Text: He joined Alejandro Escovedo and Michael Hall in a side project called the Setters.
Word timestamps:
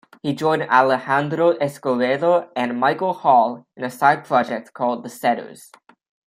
He 0.23 0.33
joined 0.33 0.63
Alejandro 0.63 1.51
Escovedo 1.59 2.49
and 2.55 2.79
Michael 2.79 3.13
Hall 3.13 3.67
in 3.77 3.83
a 3.83 3.91
side 3.91 4.25
project 4.25 4.73
called 4.73 5.03
the 5.03 5.09
Setters. 5.09 5.69